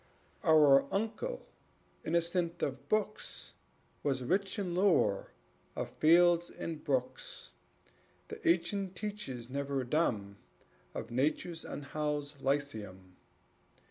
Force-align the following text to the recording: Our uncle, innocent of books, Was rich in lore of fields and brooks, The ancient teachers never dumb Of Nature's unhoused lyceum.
Our 0.43 0.91
uncle, 0.91 1.45
innocent 2.03 2.63
of 2.63 2.89
books, 2.89 3.53
Was 4.01 4.23
rich 4.23 4.57
in 4.57 4.73
lore 4.73 5.29
of 5.75 5.91
fields 5.91 6.49
and 6.49 6.83
brooks, 6.83 7.53
The 8.29 8.47
ancient 8.49 8.95
teachers 8.95 9.47
never 9.47 9.83
dumb 9.83 10.37
Of 10.95 11.11
Nature's 11.11 11.63
unhoused 11.63 12.41
lyceum. 12.41 13.17